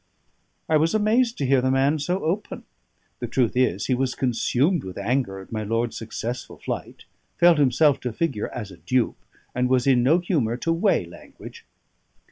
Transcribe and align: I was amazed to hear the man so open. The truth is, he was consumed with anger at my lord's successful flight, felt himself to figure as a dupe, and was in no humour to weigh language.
I 0.67 0.77
was 0.77 0.95
amazed 0.95 1.37
to 1.37 1.45
hear 1.45 1.61
the 1.61 1.69
man 1.69 1.99
so 1.99 2.23
open. 2.23 2.63
The 3.19 3.27
truth 3.27 3.55
is, 3.55 3.85
he 3.85 3.93
was 3.93 4.15
consumed 4.15 4.83
with 4.83 4.97
anger 4.97 5.37
at 5.41 5.51
my 5.51 5.61
lord's 5.61 5.95
successful 5.95 6.57
flight, 6.57 7.05
felt 7.37 7.59
himself 7.59 7.99
to 7.99 8.11
figure 8.11 8.49
as 8.49 8.71
a 8.71 8.77
dupe, 8.77 9.23
and 9.53 9.69
was 9.69 9.85
in 9.85 10.01
no 10.01 10.17
humour 10.17 10.57
to 10.57 10.73
weigh 10.73 11.05
language. 11.05 11.65